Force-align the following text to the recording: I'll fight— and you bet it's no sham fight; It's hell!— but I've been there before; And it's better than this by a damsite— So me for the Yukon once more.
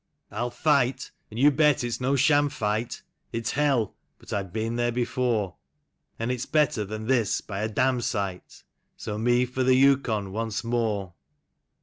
I'll 0.31 0.49
fight— 0.49 1.11
and 1.29 1.39
you 1.39 1.51
bet 1.51 1.83
it's 1.83 2.01
no 2.01 2.15
sham 2.15 2.49
fight; 2.49 3.03
It's 3.31 3.51
hell!— 3.51 3.93
but 4.17 4.33
I've 4.33 4.51
been 4.51 4.75
there 4.75 4.91
before; 4.91 5.57
And 6.17 6.31
it's 6.31 6.47
better 6.47 6.83
than 6.83 7.05
this 7.05 7.39
by 7.39 7.59
a 7.61 7.69
damsite— 7.69 8.63
So 8.97 9.19
me 9.19 9.45
for 9.45 9.63
the 9.63 9.75
Yukon 9.75 10.31
once 10.31 10.63
more. 10.63 11.13